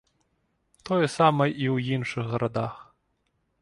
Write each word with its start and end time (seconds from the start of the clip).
Тое 0.91 1.07
самае 1.17 1.49
і 1.51 1.65
ў 1.73 1.77
іншых 2.01 2.25
гарадах. 2.35 2.73